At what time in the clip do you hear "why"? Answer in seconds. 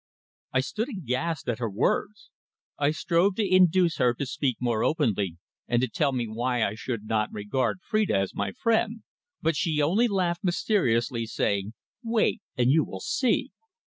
6.27-6.63